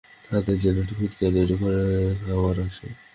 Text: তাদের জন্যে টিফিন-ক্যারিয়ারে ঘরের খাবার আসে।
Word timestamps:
তাদের 0.29 0.57
জন্যে 0.59 0.83
টিফিন-ক্যারিয়ারে 0.87 1.55
ঘরের 1.55 2.15
খাবার 2.25 2.55
আসে। 2.59 2.87